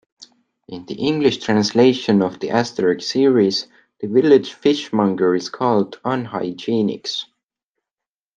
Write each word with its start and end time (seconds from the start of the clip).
In 0.67 0.87
the 0.87 0.95
English 0.95 1.37
translation 1.43 2.23
of 2.23 2.39
the 2.39 2.47
Asterix 2.47 3.03
series, 3.03 3.67
the 3.99 4.07
village 4.07 4.51
fishmonger 4.53 5.35
is 5.35 5.47
called 5.49 5.99
Unhygienix. 6.03 7.25